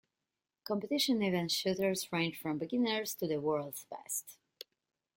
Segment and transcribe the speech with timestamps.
[0.63, 4.35] Competition event shooters range from beginners to the world's best.